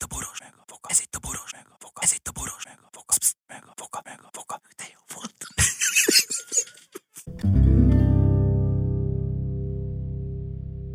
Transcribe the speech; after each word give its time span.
itt 0.00 0.12
a 0.12 0.14
boros, 0.14 0.38
meg 0.40 0.52
a 0.56 0.64
foka. 0.66 0.88
Ez 0.90 1.00
itt 1.00 1.14
a 1.14 1.18
boros, 1.18 1.52
meg 1.52 1.66
a 1.68 1.76
foka. 1.78 2.00
Ez 2.02 2.12
itt 2.12 2.28
a 2.28 2.32
boros, 2.32 2.64
meg 2.64 2.78
a 2.82 2.88
foka. 2.92 3.14
Psz, 3.18 3.34
meg 3.46 3.62
a 3.66 3.72
foka, 3.76 4.02
meg 4.04 4.20
a 4.22 4.28
foka. 4.32 4.60
De 4.76 4.84
jó 4.94 5.00
volt. 5.14 5.34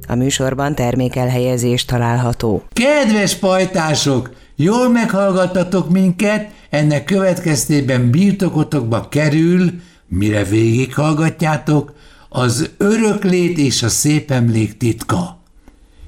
A 0.08 0.16
műsorban 0.16 0.76
termékelhelyezés 0.76 1.86
található. 1.86 2.64
Kedves 2.74 3.36
pajtások, 3.36 4.30
jól 4.56 4.90
meghallgattatok 4.90 5.90
minket, 5.90 6.52
ennek 6.70 7.04
következtében 7.04 8.12
birtokotokba 8.12 9.10
kerül, 9.10 9.82
mire 10.08 10.44
végighallgatjátok, 10.44 11.94
az 12.30 12.70
öröklét 12.78 13.58
és 13.58 13.84
a 13.84 13.90
szép 13.90 14.32
emlék 14.32 14.78
titka. 14.78 15.35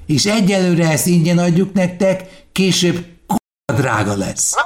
És 0.08 0.26
egyelőre 0.26 0.90
ezt 0.90 1.06
ingyen 1.06 1.38
adjuk 1.38 1.72
nektek, 1.72 2.44
később 2.52 3.06
k***a 3.26 3.72
drága 3.72 4.16
lesz. 4.16 4.54
A 4.56 4.62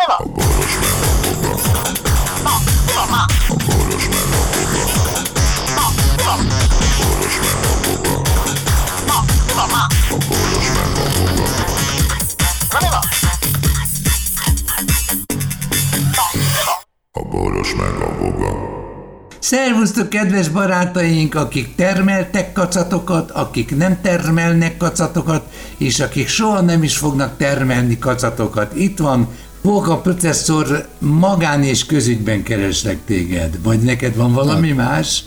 Szervusztok, 19.52 20.09
kedves 20.09 20.48
barátaink, 20.48 21.34
akik 21.34 21.74
termeltek 21.74 22.52
kacatokat, 22.52 23.30
akik 23.30 23.77
nem 23.77 24.01
termelnek 24.01 24.77
kacatokat, 24.77 25.42
és 25.77 26.01
akik 26.01 26.28
soha 26.28 26.61
nem 26.61 26.83
is 26.83 26.97
fognak 26.97 27.37
termelni 27.37 27.98
kacatokat. 27.98 28.75
Itt 28.77 28.98
van 28.98 29.28
Póka 29.62 29.97
processzor 29.97 30.88
magán 30.98 31.62
és 31.62 31.87
közügyben 31.87 32.42
kereslek 32.42 32.98
téged. 33.06 33.62
Vagy 33.62 33.80
neked 33.80 34.17
van 34.17 34.33
valami 34.33 34.69
Na. 34.69 34.75
más? 34.75 35.25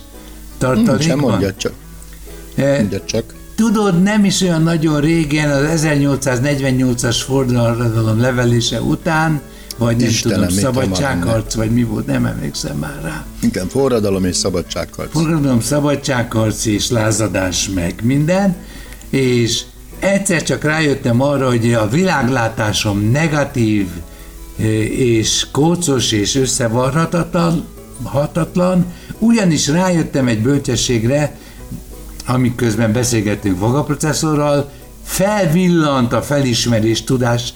Tartalék 0.58 1.08
Sem 1.08 1.20
van? 1.20 1.30
mondja 1.30 1.54
csak. 1.54 1.74
Eh, 2.56 2.78
Mondja 2.78 3.04
csak. 3.06 3.24
Tudod, 3.56 4.02
nem 4.04 4.26
is 4.26 4.42
olyan 4.42 4.62
nagyon 4.62 5.02
régen, 5.02 5.50
az 5.50 5.86
1848-as 5.86 7.18
forradalom 7.26 8.20
levelése 8.20 8.82
után, 8.82 9.42
vagy 9.78 9.98
nem 9.98 10.10
Istenem, 10.10 10.48
tudom, 10.48 10.58
szabadságharc, 10.58 11.54
vagy 11.54 11.72
mi 11.72 11.84
volt, 11.84 12.06
nem 12.06 12.26
emlékszem 12.26 12.78
már 12.78 13.00
rá. 13.02 13.26
Igen, 13.42 13.68
forradalom 13.68 14.26
és 14.26 14.36
szabadságharc. 14.36 15.12
Forradalom, 15.12 15.62
szabadságharc 15.62 16.66
és 16.66 16.90
lázadás 16.90 17.70
meg 17.70 17.94
minden, 18.04 18.56
és 19.10 19.62
egyszer 20.00 20.44
csak 20.44 20.64
rájöttem 20.64 21.22
arra, 21.22 21.48
hogy 21.48 21.74
a 21.74 21.88
világlátásom 21.88 23.12
negatív, 23.12 23.88
eh, 24.58 24.66
és 25.00 25.48
kócos 25.52 26.12
és 26.12 26.36
összevarhatatlan, 26.36 27.66
hatatlan, 28.04 28.86
ugyanis 29.20 29.68
rájöttem 29.68 30.28
egy 30.28 30.42
bölcsességre, 30.42 31.38
amiközben 32.26 32.94
beszélgettünk 32.94 33.60
Voga 33.60 33.86
felvillant 35.04 36.14
a 36.14 36.22
felismerés 36.22 37.04
tudás 37.04 37.54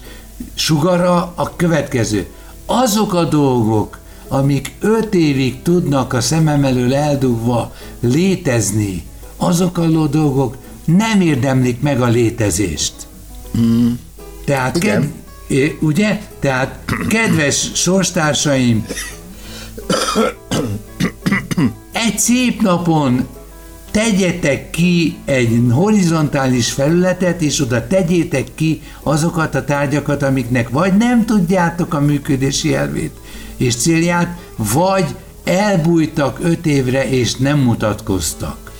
sugara 0.53 1.33
a 1.35 1.55
következő. 1.55 2.27
Azok 2.65 3.13
a 3.13 3.23
dolgok, 3.23 3.99
amik 4.27 4.71
öt 4.79 5.13
évig 5.13 5.61
tudnak 5.61 6.13
a 6.13 6.21
szemem 6.21 6.63
elől 6.63 6.95
eldugva 6.95 7.73
létezni, 7.99 9.03
azok 9.37 9.77
a 9.77 10.07
dolgok 10.07 10.57
nem 10.85 11.21
érdemlik 11.21 11.81
meg 11.81 12.01
a 12.01 12.07
létezést. 12.07 12.93
Mm. 13.57 13.91
Tehát, 14.45 14.77
Igen. 14.77 15.13
ked, 15.47 15.77
ugye? 15.79 16.21
Tehát, 16.39 16.79
kedves 17.07 17.71
sorstársaim, 17.73 18.85
egy 21.91 22.19
szép 22.19 22.61
napon 22.61 23.27
tegyetek 23.91 24.69
ki 24.69 25.17
egy 25.25 25.61
horizontális 25.71 26.71
felületet, 26.71 27.41
és 27.41 27.61
oda 27.61 27.87
tegyétek 27.87 28.47
ki 28.55 28.81
azokat 29.03 29.55
a 29.55 29.65
tárgyakat, 29.65 30.23
amiknek 30.23 30.69
vagy 30.69 30.97
nem 30.97 31.25
tudjátok 31.25 31.93
a 31.93 31.99
működési 31.99 32.73
elvét 32.73 33.11
és 33.57 33.75
célját, 33.75 34.37
vagy 34.55 35.15
elbújtak 35.43 36.39
öt 36.41 36.65
évre, 36.65 37.09
és 37.09 37.35
nem 37.35 37.59
mutatkoztak. 37.59 38.71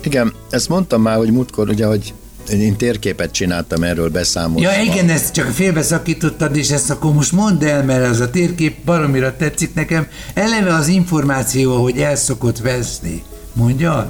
Igen, 0.00 0.32
ezt 0.50 0.68
mondtam 0.68 1.02
már, 1.02 1.16
hogy 1.16 1.32
múltkor, 1.32 1.68
ugye, 1.68 1.86
hogy 1.86 2.14
én 2.50 2.76
térképet 2.76 3.30
csináltam 3.32 3.82
erről 3.82 4.08
beszámolva. 4.10 4.70
Ja 4.70 4.82
igen, 4.82 5.08
ezt 5.08 5.32
csak 5.32 5.50
félbeszakítottad, 5.50 6.56
és 6.56 6.70
ezt 6.70 6.90
akkor 6.90 7.12
most 7.12 7.32
mondd 7.32 7.64
el, 7.64 7.84
mert 7.84 8.04
ez 8.04 8.20
a 8.20 8.30
térkép 8.30 8.84
baromira 8.84 9.36
tetszik 9.36 9.74
nekem. 9.74 10.06
Eleve 10.34 10.74
az 10.74 10.88
információ, 10.88 11.82
hogy 11.82 11.98
el 11.98 12.16
szokott 12.16 12.58
veszni. 12.58 13.22
Mondjad? 13.54 14.06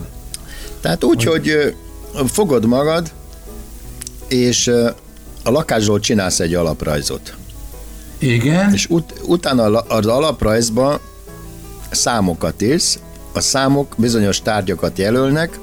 Tehát 0.80 1.04
úgy, 1.04 1.24
hogy 1.24 1.48
ö, 1.48 1.68
fogod 2.26 2.64
magad, 2.66 3.10
és 4.28 4.66
a 5.42 5.50
lakásról 5.50 6.00
csinálsz 6.00 6.40
egy 6.40 6.54
alaprajzot. 6.54 7.34
Igen? 8.18 8.72
És 8.72 8.86
ut- 8.90 9.20
utána 9.26 9.62
az 9.78 10.06
alaprajzba 10.06 11.00
számokat 11.90 12.62
írsz, 12.62 12.98
a 13.32 13.40
számok 13.40 13.94
bizonyos 13.96 14.42
tárgyakat 14.42 14.98
jelölnek, 14.98 15.58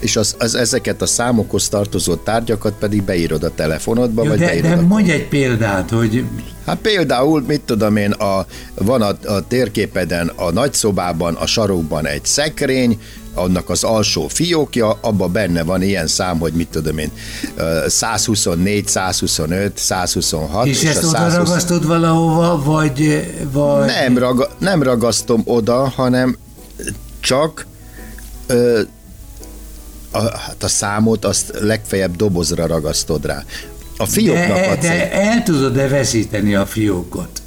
és 0.00 0.16
az, 0.16 0.34
az, 0.38 0.54
ezeket 0.54 1.02
a 1.02 1.06
számokhoz 1.06 1.68
tartozó 1.68 2.14
tárgyakat 2.14 2.72
pedig 2.78 3.02
beírod 3.02 3.42
a 3.42 3.54
telefonodba, 3.54 4.22
Ja, 4.22 4.28
vagy 4.28 4.38
de, 4.38 4.46
beírod 4.46 4.70
de 4.70 4.76
a 4.76 4.82
mondj 4.86 5.10
egy 5.10 5.28
példát, 5.28 5.90
hogy 5.90 6.24
Hát 6.66 6.78
például, 6.78 7.44
mit 7.46 7.60
tudom 7.60 7.96
én, 7.96 8.10
a, 8.10 8.46
van 8.74 9.02
a, 9.02 9.16
a 9.24 9.46
térképeden 9.48 10.32
a 10.36 10.50
nagyszobában, 10.50 11.34
a 11.34 11.46
sarokban 11.46 12.06
egy 12.06 12.24
szekrény, 12.24 13.00
annak 13.34 13.70
az 13.70 13.84
alsó 13.84 14.28
fiókja, 14.28 14.98
abban 15.00 15.32
benne 15.32 15.62
van 15.62 15.82
ilyen 15.82 16.06
szám, 16.06 16.38
hogy 16.38 16.52
mit 16.52 16.68
tudom 16.68 16.98
én, 16.98 17.10
ö, 17.56 17.84
124, 17.88 18.86
125, 18.86 19.78
126. 19.78 20.66
és 20.66 20.82
ezt 20.82 21.02
a 21.02 21.06
oda 21.06 21.16
120 21.16 21.34
ragasztod 21.34 21.86
valahova, 21.86 22.62
vagy, 22.64 23.30
vagy... 23.52 23.86
nem, 23.86 24.18
raga, 24.18 24.48
nem 24.58 24.82
ragasztom 24.82 25.42
oda, 25.44 25.88
hanem 25.88 26.36
csak 27.20 27.66
ö, 28.46 28.80
a, 30.10 30.38
hát 30.38 30.62
a 30.62 30.68
számot 30.68 31.24
azt 31.24 31.58
legfeljebb 31.60 32.16
dobozra 32.16 32.66
ragasztod 32.66 33.26
rá. 33.26 33.44
A 33.96 34.06
fióknak 34.06 34.58
de, 34.58 34.70
adsz 34.70 34.80
de 34.80 35.12
el 35.12 35.42
tudod-e 35.42 35.88
veszíteni 35.88 36.54
a 36.54 36.66
fiókot? 36.66 37.42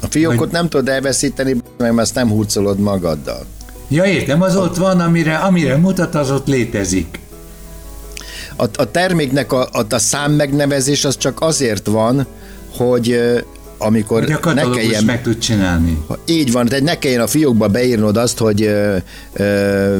A 0.00 0.06
fiókot 0.06 0.50
nem 0.50 0.68
tudod 0.68 0.88
elveszíteni, 0.88 1.56
mert 1.78 1.98
azt 1.98 2.14
nem 2.14 2.28
hurcolod 2.28 2.78
magaddal. 2.78 3.46
Ja 3.88 4.04
értem, 4.04 4.42
az 4.42 4.56
ott 4.56 4.76
van, 4.76 5.00
amire, 5.00 5.36
amire 5.36 5.76
mutat, 5.76 6.14
az 6.14 6.30
ott 6.30 6.46
létezik. 6.46 7.18
A, 8.56 8.64
a 8.76 8.90
terméknek 8.90 9.52
a, 9.52 9.68
a, 9.72 9.86
a 9.88 9.98
szám 9.98 10.32
megnevezés 10.32 11.04
az 11.04 11.16
csak 11.16 11.40
azért 11.40 11.86
van, 11.86 12.26
hogy 12.76 13.20
amikor 13.78 14.38
a 14.42 14.52
ne 14.52 14.62
kelljen, 14.70 15.04
meg 15.04 15.22
tud 15.22 15.38
csinálni. 15.38 15.98
így 16.26 16.52
van, 16.52 16.66
tehát 16.66 16.84
ne 16.84 16.98
kelljen 16.98 17.20
a 17.20 17.26
fiókba 17.26 17.68
beírnod 17.68 18.16
azt, 18.16 18.38
hogy 18.38 18.62
ö, 18.62 18.96
ö, 19.32 19.96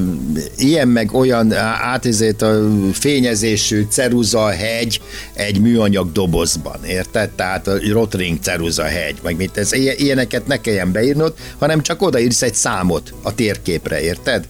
ilyen 0.56 0.88
meg 0.88 1.14
olyan 1.14 1.52
á- 1.52 1.80
átizét 1.82 2.42
a 2.42 2.68
fényezésű 2.92 3.86
ceruza 3.88 4.46
hegy 4.48 5.00
egy 5.32 5.60
műanyag 5.60 6.12
dobozban, 6.12 6.84
érted? 6.84 7.30
Tehát 7.30 7.66
a 7.68 7.72
Rotring 7.92 8.38
ceruza 8.40 8.84
hegy, 8.84 9.16
meg 9.22 9.36
mit 9.36 9.56
ez, 9.56 9.72
ilyen- 9.72 9.98
ilyeneket 9.98 10.46
ne 10.46 10.60
kelljen 10.60 10.92
beírnod, 10.92 11.34
hanem 11.58 11.82
csak 11.82 12.02
odaírsz 12.02 12.42
egy 12.42 12.54
számot 12.54 13.12
a 13.22 13.34
térképre, 13.34 14.00
érted? 14.00 14.46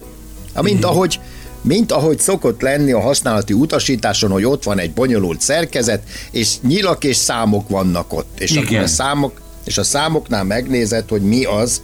Ha, 0.53 0.61
mint 0.61 0.83
ahogy 0.85 1.19
mint 1.67 1.91
ahogy 1.91 2.19
szokott 2.19 2.61
lenni 2.61 2.91
a 2.91 2.99
használati 2.99 3.53
utasításon, 3.53 4.31
hogy 4.31 4.45
ott 4.45 4.63
van 4.63 4.79
egy 4.79 4.91
bonyolult 4.91 5.41
szerkezet, 5.41 6.03
és 6.31 6.53
nyilak 6.61 7.03
és 7.03 7.15
számok 7.15 7.69
vannak 7.69 8.13
ott. 8.13 8.39
És 8.39 8.51
Igen. 8.51 8.63
akkor 8.63 8.77
a 8.77 8.87
számok, 8.87 9.41
és 9.63 9.77
a 9.77 9.83
számoknál 9.83 10.43
megnézed, 10.43 11.09
hogy 11.09 11.21
mi 11.21 11.43
az, 11.43 11.81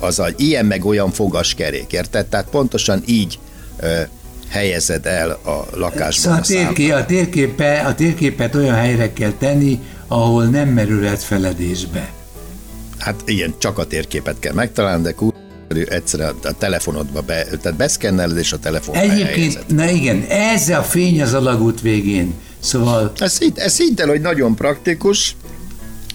az 0.00 0.18
a 0.18 0.28
ilyen 0.36 0.66
meg 0.66 0.84
olyan 0.84 1.10
fogaskerék, 1.10 1.92
érted? 1.92 2.26
Tehát 2.26 2.46
pontosan 2.50 3.02
így 3.06 3.38
ö, 3.80 4.00
helyezed 4.48 5.06
el 5.06 5.30
a 5.30 5.66
lakásban 5.72 6.12
Szóval 6.12 6.38
a 6.38 6.42
térké, 6.42 6.90
a, 6.90 7.04
térképe, 7.04 7.80
a 7.80 7.94
térképet 7.94 8.54
olyan 8.54 8.74
helyre 8.74 9.12
kell 9.12 9.32
tenni, 9.38 9.80
ahol 10.06 10.44
nem 10.44 10.68
merülhet 10.68 11.22
feledésbe. 11.22 12.08
Hát 12.98 13.22
igen, 13.24 13.54
csak 13.58 13.78
a 13.78 13.86
térképet 13.86 14.38
kell 14.38 14.52
megtalálni, 14.52 15.02
de 15.02 15.12
kur... 15.12 15.32
egyszerűen 15.68 16.34
a 16.42 16.52
telefonodba 16.52 17.20
be, 17.20 17.44
tehát 17.44 17.76
beszkenneled, 17.76 18.36
és 18.36 18.52
a 18.52 18.58
helyezed. 18.92 18.94
Egyébként, 18.94 19.66
na 19.68 19.90
igen, 19.90 20.22
ez 20.28 20.68
a 20.68 20.82
fény 20.82 21.22
az 21.22 21.34
alagút 21.34 21.80
végén. 21.80 22.34
Szóval 22.60 23.12
Ez, 23.18 23.38
ez 23.54 23.76
hidd 23.76 24.00
el, 24.00 24.08
hogy 24.08 24.20
nagyon 24.20 24.54
praktikus, 24.54 25.36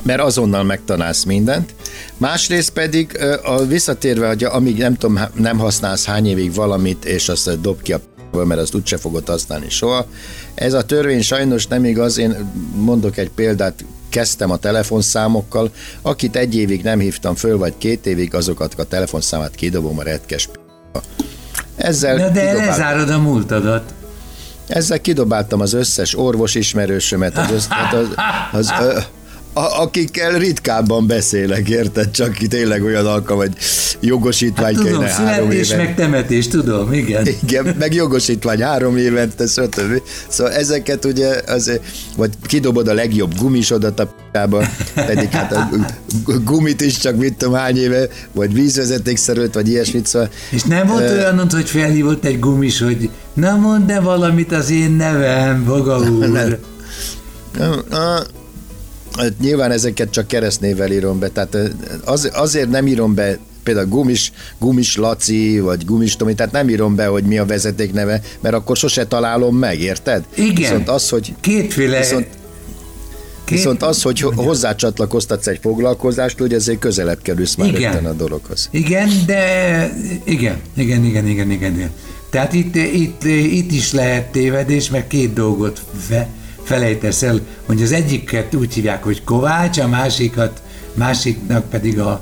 mert 0.04 0.22
azonnal 0.22 0.64
megtanálsz 0.64 1.24
mindent. 1.24 1.74
Másrészt 2.18 2.70
pedig 2.70 3.18
a 3.44 3.66
visszatérve, 3.66 4.28
hogy 4.28 4.44
amíg 4.44 4.78
nem 4.78 4.96
tudom, 4.96 5.20
nem 5.36 5.58
használsz 5.58 6.06
hány 6.06 6.28
évig 6.28 6.54
valamit, 6.54 7.06
és 7.06 7.30
azt 7.30 7.62
dob 7.62 7.82
ki 7.82 7.94
a 7.94 8.02
mert 8.32 8.62
azt 8.62 8.76
úgyse 8.76 8.98
fogod 8.98 9.28
használni 9.28 9.70
soha. 9.70 10.08
Ez 10.56 10.74
a 10.74 10.84
törvény 10.84 11.22
sajnos 11.22 11.68
nem 11.68 11.86
igaz, 11.86 12.18
én 12.18 12.52
mondok 12.76 13.18
egy 13.18 13.30
példát, 13.30 13.86
kezdtem 14.12 14.52
a 14.52 14.58
telefonszámokkal, 14.58 15.72
akit 16.02 16.36
egy 16.36 16.56
évig 16.56 16.84
nem 16.84 17.00
hívtam 17.00 17.36
föl, 17.36 17.58
vagy 17.58 17.74
két 17.78 18.06
évig, 18.06 18.34
azokat 18.36 18.74
a 18.78 18.84
telefonszámát 18.84 19.56
kidobom 19.56 20.00
a 20.00 20.04
retkes 20.04 20.48
p***ba. 20.48 21.02
Ezzel 21.76 22.16
Na 22.16 22.30
de 22.30 22.42
kidobál- 22.46 22.66
lezárod 22.68 23.10
a 23.10 23.18
múltadat. 23.20 23.94
ezzel 24.68 25.02
kidobáltam 25.02 25.62
az 25.62 25.74
összes 25.74 26.18
orvos 26.18 26.56
ismerősömet, 26.56 27.38
az, 27.38 27.52
össz, 27.52 27.66
hát 27.70 27.94
az, 27.94 28.08
az, 28.52 28.72
ö, 28.80 28.98
a, 29.54 29.82
akikkel 29.82 30.38
ritkábban 30.38 31.08
beszélek, 31.08 31.70
érted? 31.70 32.12
Csak 32.12 32.34
ki 32.34 32.48
tényleg 32.48 32.84
olyan 32.84 33.06
alkalom, 33.06 33.40
hogy 33.42 33.54
jogosítvány 34.00 34.76
Hát, 34.76 34.84
tudom, 34.84 35.00
kéne 35.00 35.12
három 35.14 35.52
éven. 35.52 35.78
meg 35.78 35.96
temetés, 35.96 36.48
tudom, 36.48 36.94
igen. 36.94 37.28
Igen, 37.44 37.76
meg 37.80 37.94
jogosítvány 37.94 38.62
három 38.62 38.98
évente, 38.98 39.48
stb. 39.48 40.02
Szóval 40.28 40.54
ezeket 40.54 41.06
ugye, 41.06 41.42
az, 41.48 41.80
vagy 42.18 42.30
kidobod 42.46 42.88
a 42.88 42.94
legjobb 42.94 43.38
gumisodat 43.38 44.00
a 44.00 44.06
p***ába, 44.06 44.66
pedig 44.94 45.30
hát 45.30 45.52
a 45.52 45.70
gumit 46.44 46.82
is 46.82 46.98
csak 46.98 47.16
mit 47.16 47.38
tudom 47.38 47.54
hány 47.54 47.78
éve, 47.78 48.08
vagy 48.32 48.54
vízvezetékszerűt, 48.54 49.54
vagy 49.54 49.68
ilyesmit, 49.70 50.06
szóval 50.06 50.30
És 50.50 50.64
nem 50.64 50.88
volt 50.88 51.10
Ö, 51.10 51.14
olyan, 51.18 51.50
hogy 51.52 51.70
felhívott 51.70 52.26
egy 52.26 52.40
gumis, 52.40 52.80
hogy 52.80 53.10
na 53.34 53.56
mondd 53.56 53.88
de 53.88 54.00
valamit 54.00 54.52
az 54.52 54.70
én 54.70 54.92
nevem, 54.92 55.64
Boga 55.66 56.00
úr. 56.00 56.28
Nem. 56.30 56.58
Hát 57.92 58.30
Nyilván 59.42 59.72
ezeket 59.72 60.10
csak 60.12 60.28
keresztnével 60.28 60.92
írom 60.92 61.20
be, 61.20 61.30
tehát 61.30 61.58
az, 62.06 62.30
azért 62.34 62.70
nem 62.70 62.88
írom 62.88 63.14
be 63.14 63.38
például 63.64 63.88
Gumis, 63.88 64.32
Gumis 64.60 64.96
Laci, 64.98 65.60
vagy 65.60 65.86
Gumis 65.86 66.16
Tomi, 66.16 66.34
tehát 66.34 66.52
nem 66.52 66.70
írom 66.70 66.96
be, 66.96 67.06
hogy 67.06 67.24
mi 67.24 67.38
a 67.38 67.46
vezeték 67.46 67.94
neve, 67.94 68.22
mert 68.40 68.56
akkor 68.56 68.78
sose 68.78 69.06
találom 69.06 69.56
meg, 69.58 69.80
érted? 69.80 70.24
Igen. 70.36 70.56
Viszont 70.56 70.90
az, 70.90 71.10
hogy 71.10 71.34
Kétféle... 71.40 71.98
Viszont- 71.98 72.28
két- 73.46 73.58
Viszont 73.58 73.84
az, 73.84 74.02
hogy 74.02 74.20
ho- 74.20 74.36
hozzácsatlakoztatsz 74.36 75.48
egy 75.48 75.60
foglalkozást, 75.62 76.42
ugye 76.42 76.56
ezért 76.56 76.80
közelebb 76.80 77.22
kerülsz 77.22 77.56
már 77.56 77.68
Igen. 77.68 78.06
a 78.06 78.14
dologhoz. 78.14 78.68
Igen, 78.72 79.10
de 79.26 79.44
igen, 80.24 80.62
igen, 80.76 81.04
igen, 81.04 81.28
igen, 81.28 81.52
igen. 81.52 81.74
igen. 81.74 81.90
Tehát 82.30 82.54
itt, 82.54 82.76
itt, 82.76 83.24
itt 83.52 83.72
is 83.72 83.92
lehet 83.92 84.32
tévedés, 84.32 84.90
mert 84.90 85.08
két 85.08 85.34
dolgot 85.34 85.82
fe, 86.08 86.28
felejtesz 86.64 87.22
el, 87.22 87.40
hogy 87.66 87.82
az 87.82 87.92
egyiket 87.92 88.56
úgy 88.56 88.74
hívják, 88.74 89.04
hogy 89.04 89.24
Kovács, 89.24 89.78
a 89.80 89.88
másikat, 89.88 90.62
másiknak 90.94 91.70
pedig 91.70 92.00
a, 92.00 92.22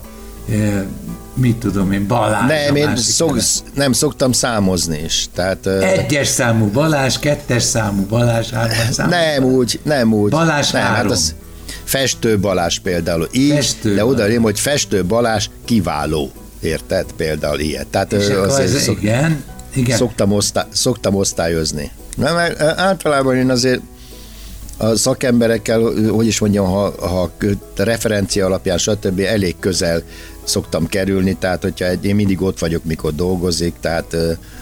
e, 0.52 0.86
mit 1.34 1.56
tudom 1.56 1.92
én, 1.92 2.08
Balázs. 2.08 2.48
Nem, 2.48 2.76
én 2.76 2.96
szok, 2.96 3.30
neve. 3.30 3.42
nem 3.74 3.92
szoktam 3.92 4.32
számozni 4.32 5.00
is. 5.04 5.26
Tehát, 5.34 5.66
Egyes 5.68 6.28
számú 6.28 6.66
Balázs, 6.66 7.18
kettes 7.18 7.64
számú 7.64 8.06
Balázs, 8.06 8.50
hármas 8.50 8.88
számú 8.92 9.10
Nem 9.10 9.44
úgy, 9.44 9.80
nem 9.84 10.14
úgy. 10.14 10.32
Balázs 10.32 10.72
nem, 10.72 10.84
három. 10.84 11.14
Festő 11.84 12.40
Balázs 12.40 12.80
például 12.80 13.28
így, 13.32 13.54
Festő 13.54 13.96
de 13.96 14.06
oda 14.06 14.14
Balázs. 14.14 14.32
rém, 14.32 14.42
hogy 14.42 14.60
Festő 14.60 15.06
Balázs 15.06 15.50
kiváló. 15.66 16.32
Érted? 16.60 17.06
Például 17.18 17.60
ilyet. 17.60 17.88
Tehát 17.88 18.14
És 18.14 18.28
akkor 18.28 18.48
azért 18.48 18.76
ez, 18.76 18.82
szok, 18.82 19.02
igen, 19.02 19.44
igen. 19.74 19.98
szoktam, 19.98 20.32
osztá, 20.32 20.68
szoktam 20.72 21.16
osztályozni. 21.16 21.92
Ö, 22.18 22.26
általában 22.76 23.36
én 23.36 23.50
azért 23.50 23.82
a 24.82 24.96
szakemberekkel, 24.96 25.82
hogy 26.10 26.26
is 26.26 26.40
mondjam, 26.40 26.66
ha, 26.66 26.94
ha 27.08 27.32
referencia 27.76 28.46
alapján, 28.46 28.78
stb. 28.78 29.20
elég 29.20 29.56
közel 29.60 30.04
szoktam 30.44 30.88
kerülni, 30.88 31.36
tehát 31.40 31.64
hogyha 31.64 31.86
egy, 31.86 32.06
én 32.06 32.16
mindig 32.16 32.42
ott 32.42 32.60
vagyok, 32.60 32.84
mikor 32.84 33.16
dolgozik, 33.16 33.74
tehát 33.82 34.16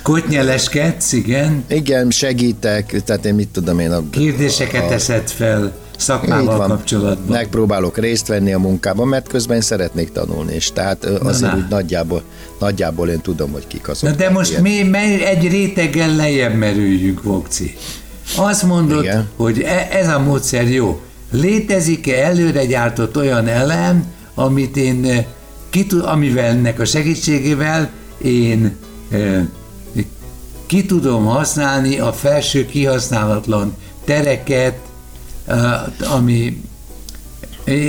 Kotnyeleskedsz, 0.04 1.14
igen. 1.14 1.64
igen, 1.68 2.10
segítek, 2.10 3.04
tehát 3.04 3.26
én 3.26 3.36
mit 3.36 3.48
tudom 3.48 3.80
én, 3.80 3.92
a, 3.92 4.10
Kérdéseket 4.10 4.84
a, 4.84 4.88
teszed 4.88 5.30
fel 5.30 5.74
szakmával 5.98 6.58
van. 6.58 6.70
kapcsolatban. 6.70 7.38
Megpróbálok 7.38 7.98
részt 7.98 8.28
venni 8.28 8.54
a 8.54 8.60
munkában, 8.60 9.08
mert 9.08 9.28
közben 9.28 9.62
szeretnék 9.62 10.12
tanulni 10.12 10.56
is. 10.56 10.72
Tehát 10.72 11.06
azért 11.06 11.52
na. 11.52 11.58
úgy 11.58 11.68
nagyjából, 11.70 12.24
nagyjából 12.60 13.10
én 13.10 13.22
tudom, 13.22 13.52
hogy 13.52 13.68
kik 13.68 13.90
azok. 13.90 14.10
Na 14.10 14.16
de 14.16 14.30
most 14.30 14.62
mi 14.62 14.96
egy 15.24 15.48
réteggel 15.48 16.16
lejjebb 16.16 16.56
merüljünk, 16.56 17.24
Vokci. 17.24 17.76
Azt 18.36 18.64
mondod, 18.64 19.04
Igen. 19.04 19.28
hogy 19.36 19.62
e, 19.62 19.88
ez 19.92 20.08
a 20.08 20.20
módszer 20.20 20.70
jó. 20.70 21.02
Létezik-e 21.32 22.26
előre 22.26 22.66
gyártott 22.66 23.18
olyan 23.18 23.48
elem, 23.48 24.06
amit 24.36 24.78
én, 24.78 25.06
eh, 25.06 25.26
ki, 25.70 25.86
tud- 25.86 26.04
amivel 26.06 26.46
ennek 26.46 26.80
a 26.80 26.86
segítségével 26.86 27.90
én 28.18 28.76
eh, 29.10 29.42
ki 30.66 30.86
tudom 30.86 31.26
használni 31.26 32.00
a 32.00 32.14
felső 32.14 32.66
kihasználatlan 32.66 33.76
tereket, 34.06 34.78
eh, 35.46 36.14
ami 36.14 36.62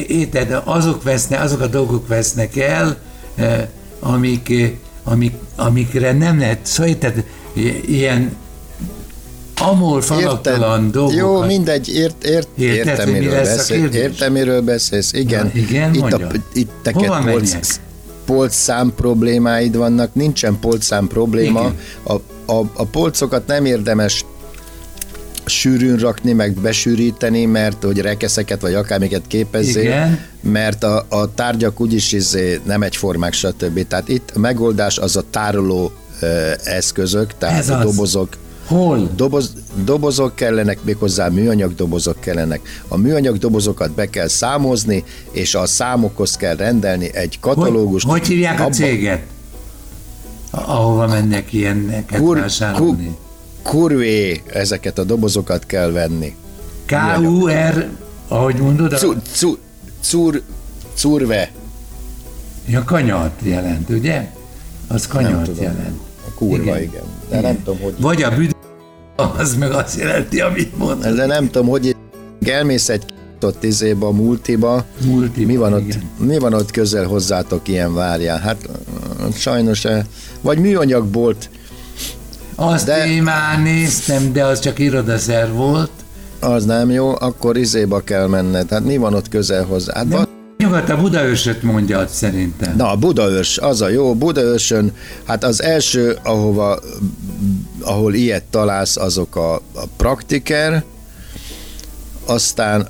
Érted, 0.09 0.61
azok, 0.65 1.03
vesznek, 1.03 1.43
azok 1.43 1.61
a 1.61 1.67
dolgok 1.67 2.09
vesznek 2.09 2.57
el, 2.57 2.97
eh, 3.35 3.67
amik, 4.01 4.51
eh, 4.51 4.71
amik, 5.05 5.35
amikre 5.57 6.13
nem 6.13 6.39
lehet, 6.39 6.67
szóval 6.67 6.89
érted, 6.93 7.25
i- 7.53 7.83
ilyen 9.61 9.71
amorfalaktalan 9.73 10.91
dolgokat. 10.91 11.19
Jó, 11.19 11.41
mindegy, 11.41 11.89
ért, 11.89 12.25
ért, 12.25 12.49
Érted, 12.59 12.87
értem, 12.87 13.09
miről 13.11 13.33
a 13.39 13.43
beszél, 13.43 13.85
értem, 13.87 14.33
miről 14.33 14.63
beszélsz. 14.63 15.13
Igen, 15.13 15.45
Na, 15.55 15.61
igen, 15.61 15.95
itt, 15.95 16.01
a, 16.03 16.09
mondja. 16.09 16.29
itt 16.53 16.71
Hova 16.93 17.09
teket 17.23 17.33
polc, 17.33 17.81
polcszám 18.25 18.93
problémáid 18.97 19.77
vannak, 19.77 20.15
nincsen 20.15 20.59
polcszám 20.61 21.07
probléma. 21.07 21.61
Igen. 21.61 21.75
A, 22.03 22.13
a, 22.53 22.65
a 22.75 22.85
polcokat 22.85 23.47
nem 23.47 23.65
érdemes 23.65 24.25
sűrűn 25.45 25.97
rakni, 25.97 26.33
meg 26.33 26.53
besűríteni, 26.53 27.45
mert 27.45 27.83
hogy 27.85 27.99
rekeszeket 28.01 28.61
vagy 28.61 28.75
akármiket 28.75 29.23
képezzél, 29.27 29.83
Igen. 29.83 30.19
mert 30.41 30.85
a, 30.85 31.07
a 31.09 31.35
tárgyak 31.35 31.81
úgyis 31.81 32.13
izé 32.13 32.61
nem 32.65 32.83
egyformák, 32.83 33.33
stb. 33.33 33.87
Tehát 33.87 34.09
itt 34.09 34.31
a 34.35 34.39
megoldás 34.39 34.99
az 34.99 35.17
a 35.17 35.25
tároló 35.31 35.93
ö, 36.21 36.51
eszközök, 36.65 37.39
tehát 37.39 37.59
Ez 37.59 37.69
a 37.69 37.79
az. 37.79 37.85
dobozok, 37.85 38.29
Hol? 38.69 39.11
Doboz, 39.17 39.53
dobozok 39.85 40.35
kellenek, 40.35 40.79
méghozzá 40.85 41.29
műanyag 41.29 41.75
dobozok 41.75 42.21
kellenek. 42.21 42.61
A 42.89 42.97
műanyag 42.97 43.39
dobozokat 43.39 43.91
be 43.91 44.11
kell 44.11 44.29
számozni, 44.29 45.05
és 45.31 45.55
a 45.55 45.67
számokhoz 45.67 46.37
kell 46.37 46.57
rendelni 46.57 47.05
egy 47.15 47.39
Hogy, 47.41 47.55
katalógust. 47.57 48.07
hogy 48.07 48.27
hívják 48.27 48.61
a 48.61 48.63
Abba- 48.63 48.75
céget? 48.75 49.23
A- 50.51 50.57
Ahova 50.61 51.07
mennek 51.07 51.53
ilyeneket 51.53 52.19
Kur, 52.19 52.27
kur, 52.27 52.39
vásárolni? 52.41 53.17
kurvé, 53.63 54.43
ezeket 54.47 54.99
a 54.99 55.05
dobozokat 55.05 55.67
kell 55.67 55.91
venni. 55.91 56.35
K-U-R, 56.87 57.89
ahogy 58.29 58.57
mondod, 58.57 58.93
a, 58.93 58.97
Cu, 58.99 59.15
cu, 59.41 59.59
cur, 60.01 60.43
curve, 60.95 61.51
a 62.75 62.85
kanyart 62.85 63.41
jelent, 63.43 63.89
ugye? 63.91 64.31
Az 64.89 65.07
kanyart 65.07 65.51
jelent. 65.61 66.01
A 66.27 66.31
kurva, 66.35 66.57
igen. 66.63 66.83
igen. 66.83 67.03
De 67.31 67.41
nem 67.41 67.63
tudom, 67.65 67.81
hogy... 67.83 67.95
Vagy 68.01 68.23
a 68.23 68.31
büd... 68.35 68.57
Az 69.39 69.55
meg 69.57 69.71
azt 69.73 69.99
jelenti, 69.99 70.41
amit 70.41 70.79
mond. 70.79 71.07
De 71.07 71.27
nem 71.27 71.51
tudom, 71.51 71.69
hogy 71.69 71.97
elmész 72.47 72.89
egy 72.89 73.03
ott 73.41 73.65
izébe, 73.65 74.07
a 74.07 74.11
multiba, 74.11 74.85
Multiba, 75.07 75.47
mi 75.47 75.57
van, 75.57 75.73
ott, 75.73 75.81
igen. 75.81 76.03
mi 76.19 76.39
van 76.39 76.53
ott 76.55 76.71
közel 76.71 77.05
hozzátok 77.05 77.69
ilyen 77.69 77.95
várjál? 77.95 78.39
Hát 78.39 78.69
sajnos, 79.35 79.85
eh, 79.85 80.05
vagy 80.41 80.59
műanyagbolt, 80.59 81.51
Azt 82.55 82.87
De- 82.87 83.07
én 83.11 83.23
már 83.23 83.63
néztem, 83.63 84.33
de 84.33 84.45
az 84.45 84.61
csak 84.61 84.79
irodaszer 84.79 85.53
volt. 85.53 85.91
az 86.41 86.65
nem 86.65 86.91
jó, 86.91 87.15
akkor 87.19 87.57
izéba 87.57 88.01
kell 88.01 88.27
menned. 88.27 88.71
Hát 88.71 88.85
mi 88.85 88.97
van 88.97 89.15
ott 89.15 89.29
közel 89.29 89.65
hozzá? 89.65 89.93
Hát 89.95 90.07
va- 90.09 90.29
Nyugat 90.59 90.89
a 90.91 90.97
Budaörsöt 90.97 91.63
mondja 91.63 92.07
szerintem. 92.09 92.77
Na, 92.77 92.97
Budaörs, 92.97 93.59
az 93.59 93.81
a 93.81 93.89
jó. 93.89 94.15
Budaörsön, 94.15 94.93
hát 95.25 95.45
az 95.45 95.63
első, 95.63 96.19
ahova, 96.23 96.79
ahol 97.89 98.15
ilyet 98.15 98.43
találsz, 98.51 98.97
azok 98.97 99.37
a, 99.37 99.55
a 99.55 99.83
praktiker, 99.97 100.85
aztán 102.27 102.89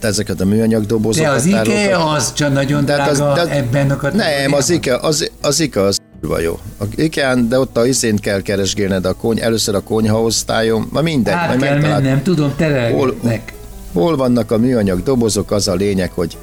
ezeket 0.00 0.40
a 0.40 0.44
műanyag 0.44 0.80
de 0.80 0.86
dobozokat. 0.86 1.34
az 1.34 1.44
IKEA 1.44 2.08
az 2.08 2.32
csak 2.32 2.52
nagyon 2.52 2.84
De 2.84 2.92
hát 2.96 3.12
drága 3.14 3.32
az- 3.32 3.48
de- 3.48 3.54
ebben 3.54 3.90
a 3.90 4.08
Nem, 4.12 4.52
az 4.52 4.70
IKEA, 4.70 4.98
az, 4.98 5.30
az 5.40 5.60
IKEA 5.60 5.84
az 5.84 5.98
kurva 6.20 6.38
jó. 6.38 6.58
A 6.80 6.84
IKEA, 6.94 7.34
de 7.34 7.58
ott 7.58 7.76
a 7.76 7.86
izén 7.86 8.16
kell 8.16 8.40
keresgélned 8.42 9.04
a 9.04 9.12
kony, 9.12 9.40
először 9.40 9.74
a 9.74 9.80
konyha 9.80 10.22
osztályon, 10.22 10.88
ma 10.90 11.00
mindegy, 11.00 11.34
Át 11.34 11.48
majd 11.48 11.60
kell 11.60 11.78
mennem, 11.80 12.22
tudom, 12.22 12.52
terelgetnek. 12.56 13.52
Hol 13.92 14.16
vannak 14.16 14.50
a 14.50 14.58
műanyag 14.58 15.02
dobozok, 15.02 15.50
az 15.50 15.68
a 15.68 15.74
lényeg, 15.74 16.10
hogy 16.14 16.36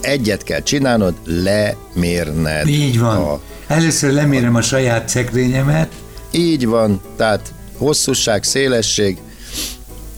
egyet 0.00 0.42
kell 0.42 0.60
csinálnod, 0.62 1.14
lemérned. 1.24 2.66
Így 2.68 2.98
van. 2.98 3.16
A, 3.16 3.40
Először 3.66 4.12
lemérem 4.12 4.54
a 4.54 4.62
saját 4.62 5.08
szekrényemet, 5.08 5.88
így 6.30 6.66
van, 6.66 7.00
tehát 7.16 7.52
hosszúság, 7.76 8.42
szélesség, 8.44 9.18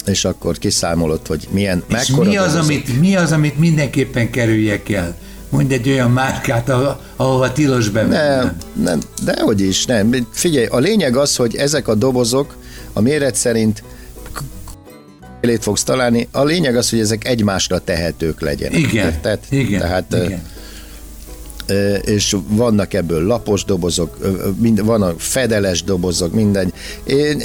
és 0.07 0.25
akkor 0.25 0.59
kiszámolod, 0.59 1.27
hogy 1.27 1.49
milyen, 1.51 1.83
és 1.87 1.95
mekkora 1.95 2.29
mi 2.29 2.37
az, 2.37 2.53
dobozok. 2.53 2.63
amit, 2.71 3.01
mi 3.01 3.17
az, 3.17 3.33
amit 3.33 3.59
mindenképpen 3.59 4.31
kerüljek 4.31 4.89
el? 4.89 5.17
Mondj 5.49 5.75
egy 5.75 5.89
olyan 5.89 6.11
márkát, 6.11 6.69
ahova, 6.69 7.01
ahova 7.17 7.53
tilos 7.53 7.89
bevennem. 7.89 8.41
Nem, 8.41 8.57
nem, 8.85 9.01
dehogy 9.25 9.61
is, 9.61 9.85
nem. 9.85 10.27
Figyelj, 10.31 10.67
a 10.67 10.79
lényeg 10.79 11.17
az, 11.17 11.37
hogy 11.37 11.57
ezek 11.57 11.89
a 11.89 11.95
dobozok, 11.95 12.57
a 12.93 13.01
méret 13.01 13.35
szerint 13.35 13.83
lét 15.41 15.63
fogsz 15.63 15.83
találni. 15.83 16.29
A 16.33 16.45
lényeg 16.45 16.77
az, 16.77 16.91
hogy 16.91 17.01
ezek 17.01 17.25
egymásra 17.29 17.79
tehetők 17.79 18.41
legyenek. 18.41 18.79
Igen, 18.79 19.07
Érted? 19.07 19.39
igen, 19.49 19.81
Tehát, 19.81 20.13
igen. 20.13 20.43
És 22.05 22.37
vannak 22.49 22.95
ebből 22.95 23.23
lapos 23.27 23.65
dobozok, 23.65 24.17
mind, 24.59 24.85
vannak 24.85 25.21
fedeles 25.21 25.83
dobozok, 25.83 26.33
minden. 26.33 26.73
Én, 27.05 27.41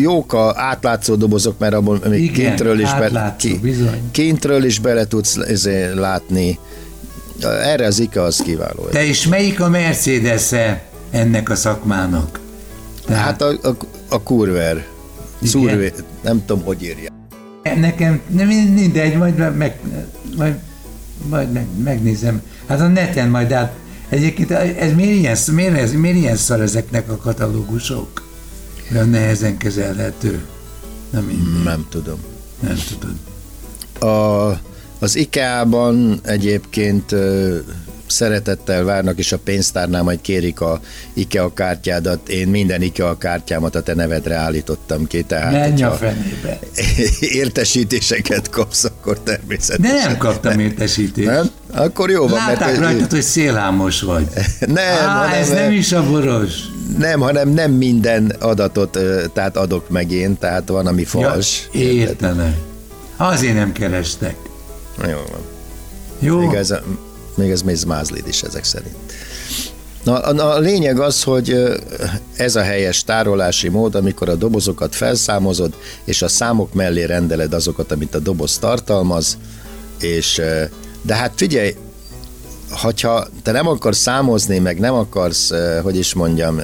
jók 0.00 0.32
a 0.32 0.52
átlátszó 0.56 1.14
dobozok, 1.14 1.58
mert 1.58 1.74
abból 1.74 2.00
még 2.08 2.22
Igen, 2.22 2.34
kintről 2.34 2.80
is, 2.80 2.94
be, 2.94 3.36
bizony. 3.62 4.00
kintről 4.10 4.64
is 4.64 4.78
bele 4.78 5.04
tudsz 5.04 5.36
ezért 5.36 5.94
látni. 5.94 6.58
Erre 7.62 7.86
az 7.86 7.98
IKEA 7.98 8.24
az 8.24 8.36
kiváló. 8.36 8.82
Te 8.90 9.06
és 9.06 9.26
melyik 9.26 9.60
a 9.60 9.68
mercedes 9.68 10.52
-e 10.52 10.84
ennek 11.10 11.50
a 11.50 11.54
szakmának? 11.54 12.40
Tehát 13.06 13.22
Hát 13.24 13.42
a, 13.42 13.68
a, 13.68 13.76
a 14.08 14.22
kurver. 14.22 14.84
Szurvé, 15.42 15.92
nem 16.22 16.42
tudom, 16.46 16.64
hogy 16.64 16.82
írja. 16.82 17.10
nekem 17.80 18.20
nem 18.28 18.46
mindegy, 18.46 19.16
majd 19.16 19.36
meg, 19.38 19.56
meg 19.56 19.76
majd, 20.36 20.54
majd 21.28 21.52
meg, 21.52 21.66
megnézem. 21.84 22.42
Hát 22.66 22.80
a 22.80 22.88
neten 22.88 23.28
majd 23.28 23.52
át. 23.52 23.72
Egyébként 24.08 24.50
ez 24.50 24.92
miért 24.94 25.18
ilyen, 25.18 25.36
miért, 25.52 25.76
ez, 25.76 25.92
miért 25.92 26.16
ilyen 26.16 26.36
szar 26.36 26.60
ezeknek 26.60 27.10
a 27.10 27.16
katalógusok? 27.16 28.22
Olyan 28.92 29.08
nehezen 29.08 29.56
kezelhető. 29.56 30.44
Nem, 31.10 31.24
mindegy, 31.24 31.62
Nem 31.64 31.86
tudom. 31.88 32.18
nem 32.60 32.76
tudod. 32.88 33.14
A, 34.12 34.58
az 34.98 35.16
IKEA-ban 35.16 36.20
egyébként 36.22 37.14
szeretettel 38.12 38.84
várnak, 38.84 39.18
és 39.18 39.32
a 39.32 39.38
pénztárnál 39.38 40.02
majd 40.02 40.20
kérik 40.20 40.60
a 40.60 40.80
IKEA 41.14 41.52
kártyádat. 41.54 42.28
Én 42.28 42.48
minden 42.48 42.82
IKEA 42.82 43.18
kártyámat 43.18 43.74
a 43.74 43.82
te 43.82 43.94
nevedre 43.94 44.34
állítottam 44.34 45.06
ki, 45.06 45.22
tehát 45.22 45.52
Menj 45.52 45.82
a 45.82 45.90
fenébe. 45.92 46.58
értesítéseket 47.42 48.50
kapsz, 48.50 48.84
akkor 48.84 49.18
természetesen. 49.20 49.96
De 49.96 50.04
nem 50.06 50.16
kaptam 50.16 50.58
értesítést. 50.58 51.28
Nem? 51.28 51.50
Akkor 51.74 52.10
jó 52.10 52.26
van. 52.28 52.38
Látták 52.46 52.78
rajtad, 52.78 53.10
hogy 53.10 53.22
szélhámos 53.22 54.00
vagy. 54.00 54.26
nem, 54.60 54.98
Á, 54.98 55.16
hanem, 55.18 55.40
ez 55.40 55.48
nem 55.48 55.72
is 55.72 55.92
a 55.92 56.10
boros. 56.10 56.52
nem, 56.98 57.20
hanem 57.20 57.48
nem 57.48 57.72
minden 57.72 58.36
adatot 58.40 58.98
tehát 59.32 59.56
adok 59.56 59.88
meg 59.88 60.10
én, 60.10 60.38
tehát 60.38 60.68
van, 60.68 60.86
ami 60.86 61.04
fals. 61.04 61.68
Ja, 61.72 61.80
értelek. 61.80 62.56
Azért 63.16 63.54
nem 63.54 63.72
kerestek. 63.72 64.36
Jó 64.98 65.18
van. 65.30 65.40
Jó? 66.18 66.48
A, 66.48 66.82
még 67.34 67.50
ez 67.50 67.62
még 67.62 67.76
mázlid 67.86 68.26
is 68.26 68.42
ezek 68.42 68.64
szerint. 68.64 68.96
Na, 70.04 70.18
a, 70.18 70.54
a 70.54 70.58
lényeg 70.58 71.00
az, 71.00 71.22
hogy 71.22 71.56
ez 72.36 72.56
a 72.56 72.62
helyes 72.62 73.04
tárolási 73.04 73.68
mód, 73.68 73.94
amikor 73.94 74.28
a 74.28 74.34
dobozokat 74.34 74.94
felszámozod, 74.94 75.74
és 76.04 76.22
a 76.22 76.28
számok 76.28 76.74
mellé 76.74 77.04
rendeled 77.04 77.52
azokat, 77.52 77.92
amit 77.92 78.14
a 78.14 78.18
doboz 78.18 78.58
tartalmaz, 78.58 79.38
és 80.00 80.42
de 81.02 81.14
hát 81.14 81.32
figyelj, 81.36 81.74
hogyha 82.70 83.26
te 83.42 83.52
nem 83.52 83.66
akarsz 83.66 83.98
számozni, 83.98 84.58
meg 84.58 84.78
nem 84.78 84.94
akarsz, 84.94 85.50
hogy 85.82 85.96
is 85.96 86.14
mondjam, 86.14 86.60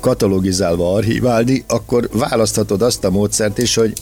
katalogizálva 0.00 0.94
archiválni, 0.94 1.64
akkor 1.68 2.08
választhatod 2.12 2.82
azt 2.82 3.04
a 3.04 3.10
módszert 3.10 3.58
is, 3.58 3.74
hogy 3.74 3.92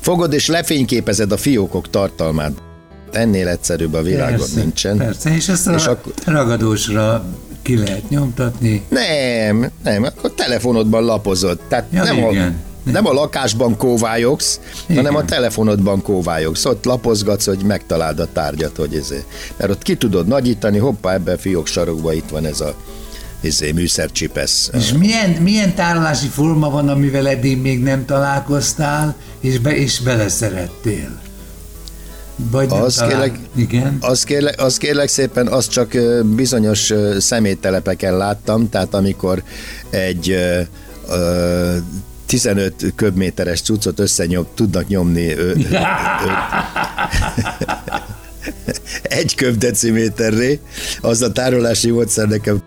fogod 0.00 0.32
és 0.32 0.46
lefényképezed 0.46 1.32
a 1.32 1.36
fiókok 1.36 1.90
tartalmát. 1.90 2.52
Ennél 3.12 3.48
egyszerűbb 3.48 3.94
a 3.94 4.02
világon 4.02 4.38
persze, 4.38 4.60
nincsen. 4.60 4.96
Persze, 4.96 5.34
és 5.34 5.48
ezt 5.48 5.66
a 5.66 5.72
És 5.74 5.86
akkor- 5.86 6.12
ragadósra 6.24 7.24
ki 7.62 7.76
lehet 7.76 8.08
nyomtatni. 8.08 8.84
Nem, 8.88 9.70
nem, 9.84 10.02
akkor 10.02 10.32
telefonodban 10.34 11.04
lapozod. 11.04 11.58
Tehát 11.68 11.86
Ja, 11.92 12.02
nem, 12.02 12.24
a, 12.24 12.30
igen. 12.30 12.56
nem 12.82 13.06
a 13.06 13.12
lakásban 13.12 13.76
kóvályogsz, 13.76 14.60
Igen. 14.86 14.96
hanem 14.96 15.16
a 15.16 15.24
telefonodban 15.24 16.02
kóvályogsz. 16.02 16.64
Ott 16.64 16.84
lapozgatsz, 16.84 17.46
hogy 17.46 17.62
megtaláld 17.64 18.18
a 18.18 18.28
tárgyat, 18.32 18.76
hogy 18.76 18.94
ezért. 18.94 19.24
Mert 19.56 19.70
ott 19.70 19.82
ki 19.82 19.96
tudod 19.96 20.26
nagyítani, 20.26 20.78
hoppá, 20.78 21.12
ebben 21.14 21.34
a 21.34 21.38
fiók 21.38 21.66
sarokba 21.66 22.12
itt 22.12 22.28
van 22.28 22.44
ez 22.46 22.60
a 22.60 22.74
izé, 23.44 23.72
műszercsipesz. 23.72 24.70
És 24.72 24.92
milyen, 24.92 25.30
milyen 25.30 25.74
tárolási 25.74 26.26
forma 26.28 26.70
van, 26.70 26.88
amivel 26.88 27.28
eddig 27.28 27.60
még 27.60 27.82
nem 27.82 28.04
találkoztál, 28.04 29.16
és, 29.40 29.58
be, 29.58 29.76
és 29.76 30.00
beleszerettél? 30.00 31.20
Vagy 32.36 32.66
Az 32.70 32.94
talál... 32.94 33.10
kérlek- 33.10 33.38
Igen. 33.56 33.96
Az 34.00 34.24
kérlek, 34.24 34.60
az 34.62 34.76
kérlek 34.76 35.08
szépen, 35.08 35.46
azt 35.46 35.70
csak 35.70 35.92
bizonyos 36.34 36.92
szeméttelepeken 37.18 38.16
láttam, 38.16 38.68
tehát 38.68 38.94
amikor 38.94 39.42
egy 39.90 40.30
ö, 40.30 40.60
ö, 41.08 41.76
15 42.26 42.92
köbméteres 42.96 43.60
cuccot 43.60 43.98
összenyom, 43.98 44.46
tudnak 44.54 44.88
nyomni 44.88 45.32
ö, 45.32 45.40
ö, 45.40 45.50
ö, 45.50 45.54
egy 49.02 49.34
köbdeciméterré, 49.34 50.60
az 51.00 51.22
a 51.22 51.32
tárolási 51.32 51.90
módszer 51.90 52.28
nekem 52.28 52.62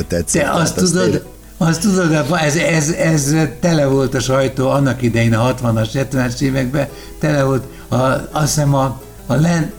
tetszett. 0.00 0.42
Te 0.42 0.50
azt 0.50 0.78
azt 0.78 0.92
tudod, 0.92 1.24
azt 1.56 1.80
tudod, 1.80 2.26
ez, 2.40 2.56
ez, 2.56 2.88
ez 2.90 3.34
tele 3.60 3.86
volt 3.86 4.14
a 4.14 4.20
sajtó 4.20 4.68
annak 4.68 5.02
idején 5.02 5.34
a 5.34 5.54
60-as, 5.54 5.88
70-es 5.92 6.40
években, 6.40 6.88
tele 7.18 7.42
volt, 7.42 7.64
a, 7.88 7.96
azt 8.32 8.54
hiszem 8.54 8.74
a, 8.74 9.00
a 9.26 9.34
Len, 9.34 9.72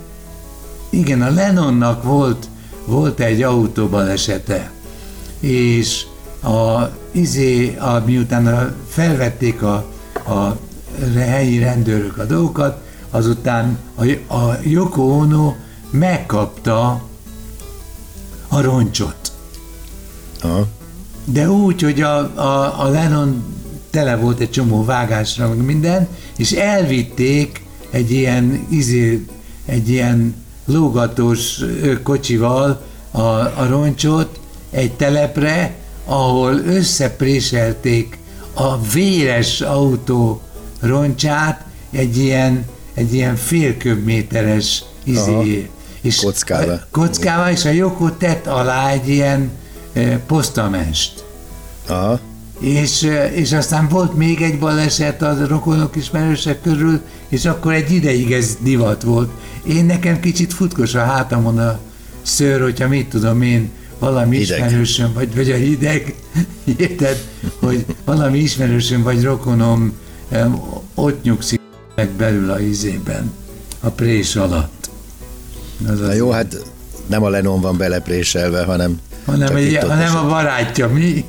igen, 0.89 1.21
a 1.21 1.29
Lennonnak 1.29 2.03
volt, 2.03 2.47
volt 2.85 3.19
egy 3.19 3.41
autóbalesete, 3.41 4.71
és 5.39 6.05
a, 6.43 6.89
izé, 7.11 7.75
a, 7.77 8.03
miután 8.05 8.47
a, 8.47 8.75
felvették 8.89 9.61
a, 9.61 9.85
a 10.27 10.57
helyi 11.15 11.59
rendőrök 11.59 12.17
a 12.17 12.25
dolgokat, 12.25 12.81
azután 13.09 13.77
a, 13.95 14.33
a 14.35 14.57
Yoko 14.61 15.01
Ono 15.01 15.55
megkapta 15.89 17.01
a 18.47 18.61
roncsot. 18.61 19.22
Aha. 20.43 20.67
De 21.25 21.49
úgy, 21.49 21.81
hogy 21.81 22.01
a, 22.01 22.17
a, 22.35 22.81
a 22.81 22.89
Lennon 22.89 23.43
tele 23.89 24.15
volt 24.15 24.39
egy 24.39 24.49
csomó 24.49 24.83
vágásra, 24.83 25.47
meg 25.47 25.57
minden, 25.57 26.07
és 26.37 26.51
elvitték 26.51 27.65
egy 27.89 28.11
ilyen, 28.11 28.65
izé, 28.69 29.25
egy 29.65 29.89
ilyen 29.89 30.35
lógatós 30.65 31.59
kocsival 32.03 32.81
a, 33.11 33.19
a 33.19 33.65
roncsot 33.69 34.39
egy 34.71 34.93
telepre, 34.93 35.75
ahol 36.05 36.53
összepréselték 36.53 38.17
a 38.53 38.81
véres 38.81 39.61
autó 39.61 40.41
roncsát 40.79 41.65
egy 41.91 42.17
ilyen, 42.17 42.65
egy 42.93 43.13
ilyen 43.13 43.35
fél 43.35 43.77
köbméteres 43.77 44.83
izé, 45.03 45.69
és 46.01 46.15
Kockával. 46.15 46.87
kockával, 46.91 47.51
és 47.51 47.65
a 47.65 47.69
Joko 47.69 48.09
tett 48.09 48.47
alá 48.47 48.89
egy 48.89 49.09
ilyen 49.09 49.51
posztamest. 50.25 51.23
Aha. 51.87 52.19
És, 52.59 53.07
és 53.33 53.51
aztán 53.51 53.87
volt 53.87 54.13
még 54.13 54.41
egy 54.41 54.59
baleset 54.59 55.21
a 55.21 55.47
rokonok 55.47 55.95
ismerősek 55.95 56.61
körül, 56.61 57.01
és 57.27 57.45
akkor 57.45 57.73
egy 57.73 57.91
ideig 57.91 58.31
ez 58.31 58.57
divat 58.61 59.03
volt. 59.03 59.31
Én 59.67 59.85
nekem 59.85 60.19
kicsit 60.19 60.53
futkos 60.53 60.95
a 60.95 61.03
hátamon 61.03 61.57
a 61.57 61.79
szőr, 62.21 62.61
hogyha 62.61 62.87
mit 62.87 63.09
tudom 63.09 63.41
én, 63.41 63.71
valami 63.99 64.37
Hideg. 64.37 64.57
ismerősöm, 64.57 65.13
vagy, 65.13 65.35
vagy 65.35 65.51
a 65.51 65.55
hideg, 65.55 66.15
érted, 66.77 67.27
hogy 67.59 67.85
valami 68.05 68.39
ismerősöm, 68.39 69.03
vagy 69.03 69.23
rokonom 69.23 69.93
ott 70.93 71.23
nyugszik 71.23 71.61
meg 71.95 72.09
belül 72.09 72.51
a 72.51 72.59
izében, 72.59 73.33
a 73.79 73.89
prés 73.89 74.35
alatt. 74.35 74.89
Az 75.87 75.99
Na 75.99 76.13
jó, 76.13 76.29
hát 76.29 76.63
nem 77.07 77.23
a 77.23 77.29
Lenon 77.29 77.61
van 77.61 77.77
belepréselve, 77.77 78.63
hanem 78.63 78.99
hanem, 79.25 79.55
egy, 79.55 79.77
hanem 79.77 80.15
a 80.15 80.27
barátja, 80.27 80.87
mi? 80.87 81.25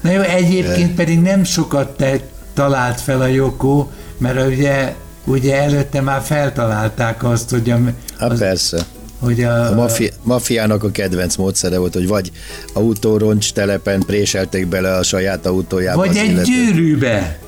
Na 0.00 0.10
jó, 0.10 0.20
egyébként 0.20 0.94
pedig 0.94 1.20
nem 1.20 1.44
sokat 1.44 1.96
te 1.96 2.20
talált 2.54 3.00
fel 3.00 3.20
a 3.20 3.26
Joko, 3.26 3.86
mert 4.18 4.46
ugye, 4.46 4.94
ugye 5.24 5.56
előtte 5.62 6.00
már 6.00 6.20
feltalálták 6.22 7.24
azt, 7.24 7.50
hogy 7.50 7.70
a, 7.70 7.78
az, 8.18 8.38
persze. 8.38 8.78
hogy 9.18 9.42
a, 9.42 9.66
A 9.70 9.74
mafi- 9.74 10.12
mafiának 10.22 10.84
a 10.84 10.90
kedvenc 10.90 11.36
módszere 11.36 11.78
volt, 11.78 11.94
hogy 11.94 12.06
vagy 12.08 12.30
autóroncs 12.72 13.52
telepen 13.52 14.00
préselték 14.06 14.66
bele 14.66 14.94
a 14.94 15.02
saját 15.02 15.46
autójába. 15.46 15.98
vagy 16.06 16.16
egy 16.16 16.30
illető- 16.30 16.44
gyűrűbe, 16.44 17.38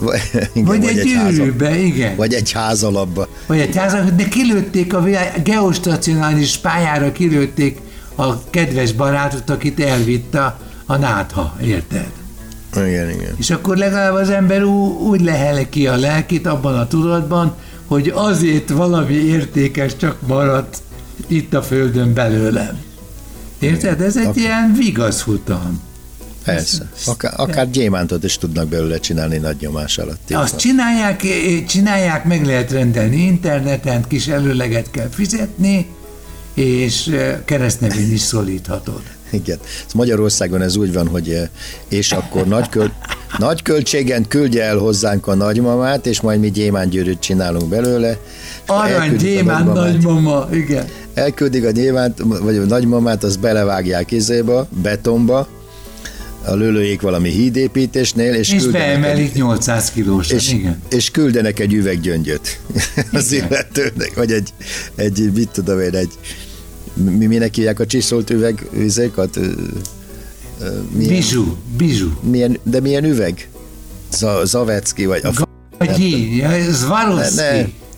Vagy, 0.00 0.20
igen, 0.52 0.64
vagy, 0.64 0.84
egy 0.84 1.12
házal- 1.14 1.30
gyűrűbe, 1.32 1.78
igen. 1.78 2.16
Vagy 2.16 2.32
egy 2.34 2.52
házalapba. 2.52 3.28
Vagy 3.46 3.58
egy 3.58 3.76
házak, 3.76 4.10
de 4.10 4.28
kilőtték 4.28 4.94
a 4.94 5.02
világ, 5.02 5.42
geostacionális 5.44 6.56
pályára 6.56 7.12
kilőtték 7.12 7.78
a 8.14 8.50
kedves 8.50 8.92
barátot, 8.92 9.50
akit 9.50 9.80
elvitt 9.80 10.34
a, 10.34 10.58
a 10.86 10.96
nátha, 10.96 11.56
érted? 11.62 12.08
Igen, 12.76 13.10
igen. 13.10 13.34
És 13.38 13.50
akkor 13.50 13.76
legalább 13.76 14.14
az 14.14 14.30
ember 14.30 14.62
ú, 14.62 14.98
úgy 15.08 15.20
lehel 15.20 15.68
ki 15.68 15.86
a 15.86 15.96
lelkét 15.96 16.46
abban 16.46 16.78
a 16.78 16.86
tudatban, 16.86 17.54
hogy 17.86 18.12
azért 18.14 18.70
valami 18.70 19.14
értékes 19.14 19.96
csak 19.96 20.16
maradt 20.26 20.78
itt 21.26 21.54
a 21.54 21.62
földön 21.62 22.14
belőlem. 22.14 22.78
Érted? 23.58 24.00
Ez 24.00 24.16
egy 24.16 24.36
ilyen 24.36 24.74
vigaszfutam. 24.78 25.80
Persze. 26.44 26.90
Akár, 27.06 27.32
akár 27.36 27.70
gyémántot 27.70 28.24
is 28.24 28.38
tudnak 28.38 28.68
belőle 28.68 28.98
csinálni 28.98 29.36
nagy 29.36 29.56
nyomás 29.60 29.98
alatt. 29.98 30.30
Azt 30.30 30.56
csinálják, 30.56 31.24
eh, 31.24 31.64
csinálják, 31.68 32.24
meg 32.24 32.46
lehet 32.46 32.70
rendelni 32.70 33.16
interneten, 33.16 34.04
kis 34.08 34.26
előleget 34.26 34.90
kell 34.90 35.08
fizetni, 35.08 35.86
és 36.54 37.06
eh, 37.06 37.38
keresztnevén 37.44 38.12
is 38.12 38.20
szólíthatod. 38.20 39.02
Igen. 39.30 39.58
Magyarországon 39.94 40.62
ez 40.62 40.76
úgy 40.76 40.92
van, 40.92 41.08
hogy 41.08 41.30
eh, 41.30 41.48
és 41.88 42.12
akkor 42.12 42.46
nagy, 42.46 42.68
köl, 42.68 42.92
nagy 43.38 43.62
költségen 43.62 44.28
küldje 44.28 44.64
el 44.64 44.76
hozzánk 44.76 45.26
a 45.26 45.34
nagymamát, 45.34 46.06
és 46.06 46.20
majd 46.20 46.40
mi 46.40 46.50
gyémángyűrűt 46.50 47.20
csinálunk 47.20 47.68
belőle. 47.68 48.16
Arany, 48.66 49.16
nagymamát. 49.16 49.74
nagymama, 49.74 50.48
igen. 50.52 50.84
Elküldik 51.14 51.64
a 51.64 51.70
gyémánt, 51.70 52.18
vagy 52.42 52.56
a 52.56 52.64
nagymamát, 52.64 53.24
azt 53.24 53.40
belevágják 53.40 54.10
izéba, 54.10 54.66
betonba, 54.82 55.48
a 56.44 56.54
lőlőjék 56.54 57.00
valami 57.00 57.28
hídépítésnél, 57.30 58.34
és, 58.34 58.52
És 58.52 58.66
beemelik 58.66 59.34
800 59.34 59.90
kilósan, 59.90 60.36
és, 60.36 60.52
igen. 60.52 60.82
és 60.90 61.10
küldenek 61.10 61.58
egy 61.58 61.72
üveggyöngyöt 61.72 62.60
az 63.12 63.32
Igen. 63.32 63.46
illetőnek, 63.48 64.12
vagy 64.14 64.32
egy, 64.32 64.48
egy, 64.94 65.30
mit 65.34 65.48
tudom 65.48 65.80
én, 65.80 65.94
egy, 65.94 66.12
mi, 66.94 67.26
minek 67.26 67.54
hívják 67.54 67.80
a 67.80 67.86
csiszolt 67.86 68.30
üveg 68.30 68.68
üzékat? 68.74 69.36
Ö, 69.36 69.46
ö, 70.60 70.80
Milyen, 70.96 71.14
Bizsú, 71.14 71.56
bizsú. 71.76 72.18
milyen, 72.22 72.58
de 72.62 72.80
milyen 72.80 73.04
üveg? 73.04 73.48
Zavecki, 74.44 75.06
vagy 75.06 75.20
a 75.24 75.30
Gagyi, 75.78 76.36
ja, 76.36 76.50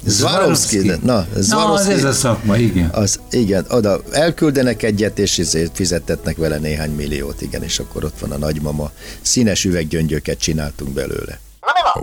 Ne, 0.05 0.13
Swarovski, 0.13 0.79
de- 0.79 0.99
na, 1.03 1.27
Na, 1.49 1.73
az 1.73 1.89
ez 1.89 2.05
a 2.05 2.13
szakma, 2.13 2.57
igen. 2.57 2.89
az, 2.93 3.21
igen, 3.31 3.65
oda 3.69 4.01
elküldenek 4.11 4.83
egyet, 4.83 5.19
és 5.19 5.39
ezért 5.39 5.77
fizettetnek 5.77 6.37
vele 6.37 6.59
néhány 6.59 6.91
milliót, 6.91 7.41
igen, 7.41 7.63
és 7.63 7.79
akkor 7.79 8.05
ott 8.05 8.19
van 8.19 8.31
a 8.31 8.39
nagymama. 8.39 8.91
Színes 9.21 9.65
üveggyöngyöket 9.65 10.39
csináltunk 10.39 10.93
belőle. 10.93 11.41
A 11.95 12.03